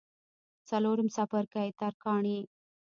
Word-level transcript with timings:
څلورم 0.69 1.07
څپرکی: 1.15 1.67
ترکاڼي 1.79 2.37